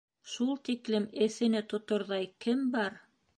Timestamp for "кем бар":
2.47-2.99